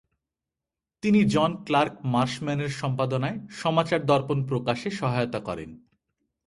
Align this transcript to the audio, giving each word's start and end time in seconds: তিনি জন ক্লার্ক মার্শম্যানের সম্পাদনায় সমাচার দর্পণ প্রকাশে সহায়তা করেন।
তিনি 1.03 1.19
জন 1.25 1.51
ক্লার্ক 1.65 1.93
মার্শম্যানের 2.05 2.71
সম্পাদনায় 2.71 3.37
সমাচার 3.51 3.99
দর্পণ 4.05 4.39
প্রকাশে 4.47 4.89
সহায়তা 4.91 5.39
করেন। 5.39 5.69